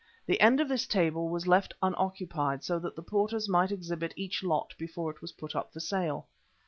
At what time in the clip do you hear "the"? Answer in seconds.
0.25-0.41, 2.95-3.03